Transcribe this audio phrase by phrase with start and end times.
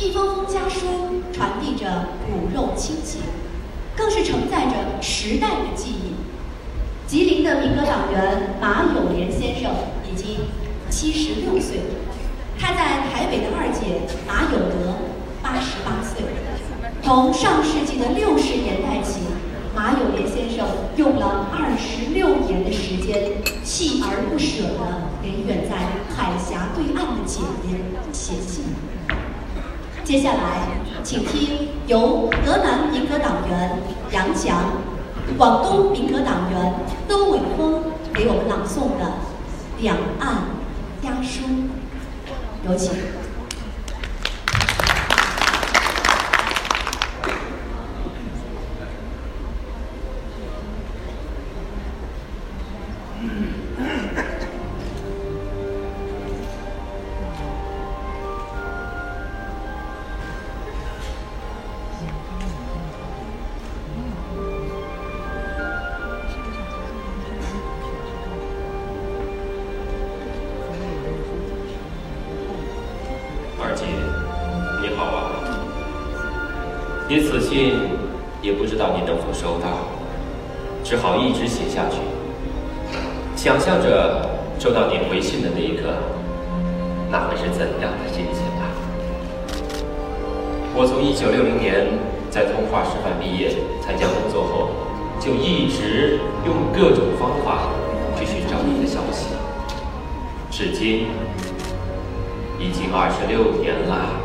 [0.00, 0.86] 一封封家书
[1.32, 3.20] 传递着骨肉亲情，
[3.96, 6.14] 更是承载着时代的记忆。
[7.08, 9.72] 吉林的民革党员马友莲先生
[10.08, 10.36] 已经
[10.88, 11.80] 七十六岁，
[12.56, 14.94] 他在台北的二姐马有德
[15.42, 16.22] 八十八岁。
[17.02, 19.22] 从上世纪的六十年代起，
[19.74, 20.64] 马友莲先生
[20.96, 25.74] 用了二十六年的时间，锲而不舍地给远在
[26.14, 27.80] 海峡对岸的姐姐
[28.12, 28.62] 写信。
[30.08, 30.66] 接下来，
[31.04, 33.78] 请听由河南民革党员
[34.10, 34.72] 杨翔、
[35.36, 36.74] 广东民革党员
[37.06, 37.82] 邹伟峰
[38.14, 39.04] 给我们朗诵的
[39.82, 40.44] 《两岸
[41.02, 41.44] 家书》，
[42.66, 43.17] 有请。
[77.08, 77.72] 你此信
[78.42, 79.88] 也不知道你能否收到，
[80.84, 81.96] 只好一直写下去，
[83.34, 84.28] 想象着
[84.58, 85.88] 收到你回信的那一刻，
[87.10, 88.68] 那会是怎样的心情啊！
[90.74, 91.86] 我从一九六零年
[92.30, 94.68] 在通化师范毕业参加工作后，
[95.18, 97.70] 就一直用各种方法
[98.18, 99.28] 去寻找你的消息，
[100.50, 101.06] 至今。
[102.60, 104.17] 已经二十六年了。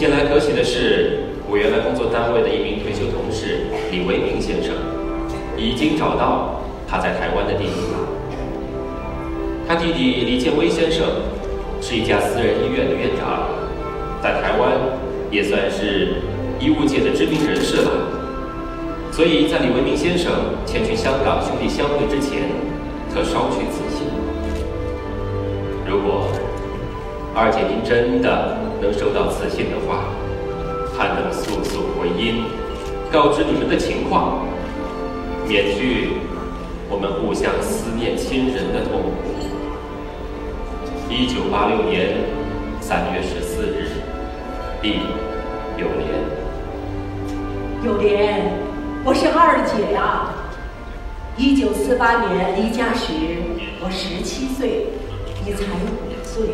[0.00, 4.72] 近来可喜的是，我原来工作单位的一名退休同事李维明先生，
[5.58, 8.00] 已经找到他在台湾的弟弟了。
[9.68, 11.04] 他弟弟李建威先生
[11.82, 13.44] 是一家私人医院的院长，
[14.22, 14.72] 在台湾
[15.30, 16.24] 也算是
[16.58, 17.92] 医务界的知名人士了。
[19.12, 20.32] 所以在李维明先生
[20.64, 22.48] 前去香港兄弟相会之前，
[23.12, 24.08] 特捎去此信。
[25.86, 26.24] 如果
[27.42, 30.04] 二姐您真的能收到此信的话，
[30.94, 32.44] 盼能速速回音，
[33.10, 34.44] 告知你们的情况，
[35.48, 36.18] 免去
[36.90, 39.40] 我们互相思念亲人的痛苦。
[41.08, 42.12] 一九八六年
[42.78, 43.88] 三月十四日，
[44.82, 45.00] 弟
[45.78, 46.10] 有莲。
[47.82, 48.52] 有莲，
[49.02, 50.28] 我是二姐呀。
[51.38, 53.14] 一九四八年离家时，
[53.80, 54.88] 我十七岁。
[55.42, 56.44] 你才五岁，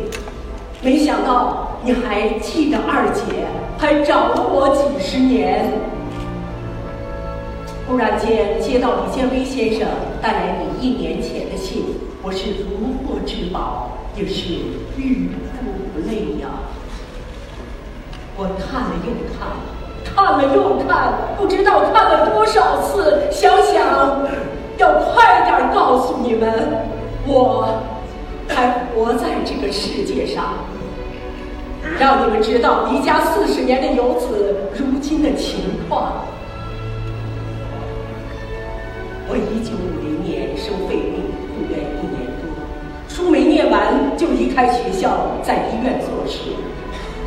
[0.81, 3.47] 没想到你还记得二姐，
[3.79, 5.65] 还找了我几十年。
[7.87, 9.87] 忽然间接到李建威先生
[10.21, 11.83] 带来你一年前的信，
[12.21, 14.53] 我是如获至宝，也是
[14.97, 16.47] 欲哭无泪呀。
[18.37, 19.49] 我看了又看，
[20.03, 24.21] 看了又看，不知道看了多少次，想想
[24.77, 26.85] 要快点告诉你们，
[27.25, 27.67] 我。
[28.49, 30.55] 还活在这个世界上，
[31.99, 36.25] 让你们知道离家四十年的游子如今的情况。
[39.29, 41.21] 我一九五零年生肺病
[41.53, 42.49] 住院一年多，
[43.07, 46.49] 书没念完就离开学校，在医院做事。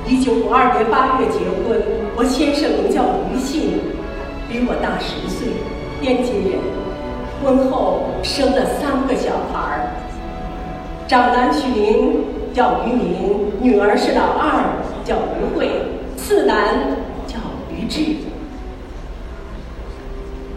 [0.08, 1.80] 一九五二年八月结婚，
[2.16, 3.78] 我先生名叫于信，
[4.48, 5.46] 比我大十岁，
[6.02, 6.58] 天津人。
[7.40, 9.99] 婚后生了三个小孩。
[11.10, 12.22] 长男取名
[12.54, 14.62] 叫于明，女儿是老二，
[15.04, 15.68] 叫于慧，
[16.16, 16.56] 次男
[17.26, 17.34] 叫
[17.68, 18.14] 于志。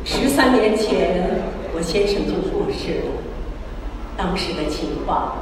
[0.06, 1.42] 十三年前，
[1.76, 3.06] 我先生就过世了，
[4.16, 5.34] 当时的情况，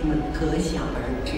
[0.00, 1.32] 你们可想而知。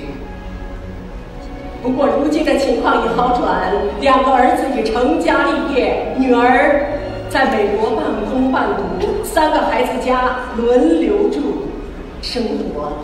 [1.83, 3.73] 不过如今的情况已好转，
[4.03, 11.64] 两个儿子已成家立业，女儿在美国半工半读，三个孩子家轮流住。
[12.25, 12.95] 生活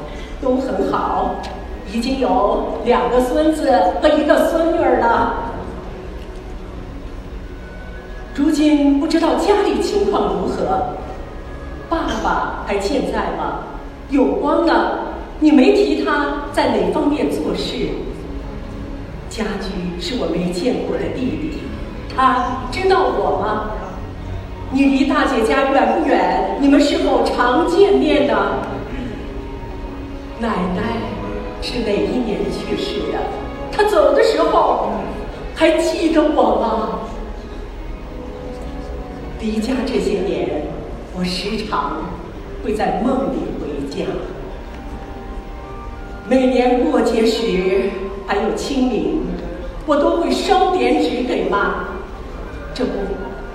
[0.40, 1.36] 都很好，
[1.92, 3.70] 已经有两个孙子
[4.00, 5.34] 和一个孙女了。
[8.34, 10.94] 如今不知道家里情况如何，
[11.90, 13.64] 爸爸还健在吗？
[14.08, 14.92] 有光呢？
[15.40, 17.88] 你没提他在哪方面做事？
[19.28, 21.58] 家驹是我没见过的弟弟，
[22.16, 23.72] 他知道我吗？
[24.72, 26.56] 你离大姐家远不远？
[26.60, 28.34] 你们是否常见面呢？
[30.40, 30.82] 奶奶
[31.60, 33.18] 是哪一年去世的？
[33.70, 34.92] 她走的时候
[35.54, 37.00] 还记得我吗？
[39.38, 40.62] 离家这些年，
[41.14, 41.98] 我时常
[42.64, 44.06] 会在梦里回家。
[46.26, 47.90] 每年过节时，
[48.26, 49.20] 还有清明，
[49.86, 51.84] 我都会烧点纸给妈。
[52.72, 52.92] 这不，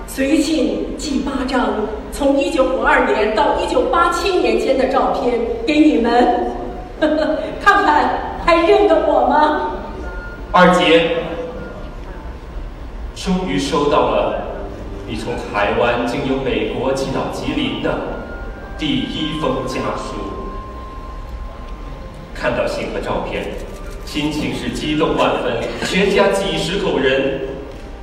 [0.06, 6.52] 随信寄八张从一九五二年到一九八七年间的照片给你们，
[7.00, 9.72] 呵 呵看看还认得我吗？
[10.52, 11.16] 二姐，
[13.14, 14.42] 终于收到了
[15.06, 17.92] 你从台湾经由美国寄到吉林的
[18.78, 20.14] 第一封家书。
[22.34, 23.44] 看到信和照片，
[24.04, 25.52] 心情是激动万分，
[25.84, 27.40] 全家几十口人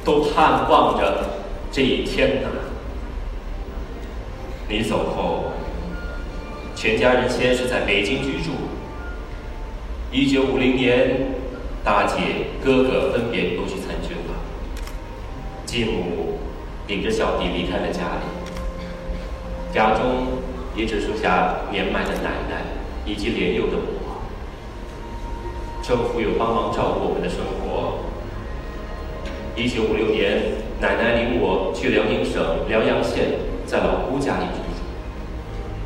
[0.04, 1.24] 都盼望着
[1.72, 2.50] 这一天呐。
[4.68, 5.46] 你走后，
[6.76, 8.52] 全家人先是在北京居住。
[10.14, 11.34] 一九五零年。
[11.86, 12.16] 大姐、
[12.64, 14.40] 哥哥分别都去参军了，
[15.66, 16.40] 继母
[16.88, 20.28] 领着小弟离开了家里，家中
[20.78, 22.64] 也只剩下年迈的奶奶
[23.06, 24.22] 以及年幼的我。
[25.84, 28.00] 政府有帮忙照顾我们的生活。
[29.58, 34.80] 一九五六年，奶奶领我去辽宁省辽阳县，在老姑家里居住。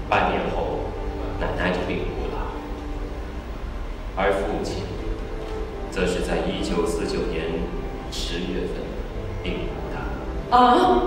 [0.07, 0.81] 半年后，
[1.41, 2.51] 奶奶就病故了，
[4.15, 4.83] 而父亲。
[5.89, 7.45] 则是在一九四九年
[8.11, 8.85] 十月份
[9.41, 9.97] 病故的。
[10.49, 11.03] 啊，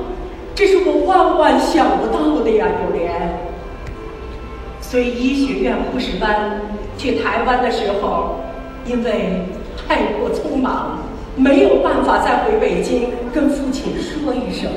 [0.54, 3.38] 这是我万万想不到的呀，有莲。
[4.80, 6.60] 随医学院护士班
[6.98, 8.40] 去台湾的时候，
[8.84, 9.46] 因为
[9.88, 10.98] 太过匆忙，
[11.36, 14.70] 没有办法再回北京跟父亲说一声。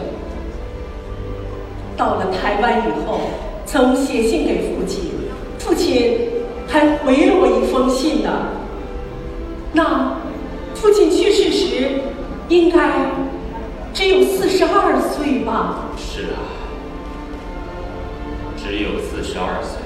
[1.98, 3.20] 到了台湾以后，
[3.66, 5.12] 曾写信给父亲，
[5.60, 6.20] 父亲
[6.68, 8.30] 还回了我一封信呢。
[9.74, 10.18] 那
[10.74, 11.90] 父亲去世时，
[12.50, 12.78] 应该
[13.94, 15.86] 只有四十二岁吧？
[15.96, 16.42] 是啊，
[18.58, 19.80] 只有四十二岁。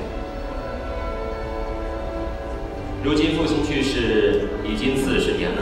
[3.04, 5.62] 如今父亲去世已经四十年了，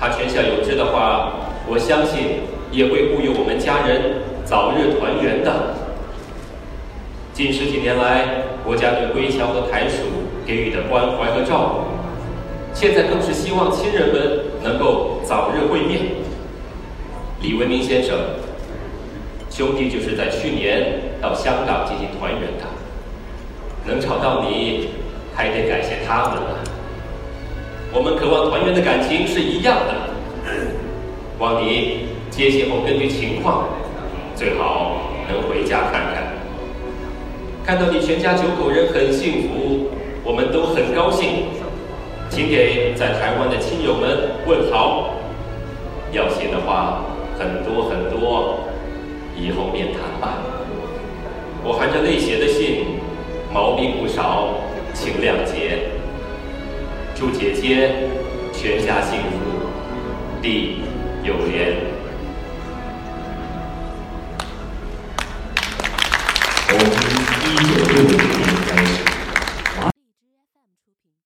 [0.00, 1.34] 他泉下有知的话，
[1.68, 5.74] 我相信也会护佑我们家人早日团圆的。
[7.34, 9.98] 近十几年来，国家对归侨和台属
[10.46, 11.92] 给予的关怀和照顾。
[12.72, 16.21] 现在更是希望亲人们能够早日会面。
[17.42, 18.16] 李文明先生，
[19.50, 22.64] 兄弟就是在去年到香港进行团圆的，
[23.84, 24.90] 能找到你，
[25.34, 26.56] 还得感谢他们呢。
[27.92, 29.92] 我们渴望团圆的感情是一样的。
[31.40, 33.66] 望你接信后根据情况，
[34.36, 36.22] 最好能回家看看。
[37.66, 39.88] 看到你全家九口人很幸福，
[40.22, 41.46] 我们都很高兴。
[42.30, 45.16] 请给在台湾的亲友们问好，
[46.12, 47.02] 要写的话
[47.42, 48.60] 很多很多，
[49.36, 50.38] 以后面谈吧。
[51.64, 53.00] 我含着泪写的信，
[53.52, 54.60] 毛病不少，
[54.94, 55.90] 请谅解。
[57.16, 57.94] 祝姐姐
[58.52, 59.66] 全家幸福，
[60.40, 60.82] 地
[61.24, 61.91] 有缘。